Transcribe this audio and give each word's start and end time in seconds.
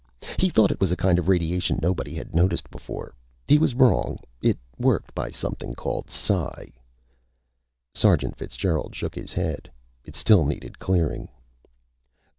He 0.39 0.49
thought 0.49 0.71
it 0.71 0.79
was 0.81 0.91
a 0.91 0.95
kind 0.95 1.19
of 1.19 1.27
radiation 1.27 1.77
nobody 1.79 2.15
had 2.15 2.33
noticed 2.33 2.71
before. 2.71 3.13
He 3.47 3.59
was 3.59 3.75
wrong. 3.75 4.17
It 4.41 4.57
worked 4.79 5.13
by 5.13 5.29
something 5.29 5.75
called 5.75 6.09
psi." 6.09 6.73
Sergeant 7.93 8.35
Fitzgerald 8.35 8.95
shook 8.95 9.13
his 9.13 9.31
head. 9.31 9.71
It 10.03 10.15
still 10.15 10.43
needed 10.43 10.79
clearing. 10.79 11.29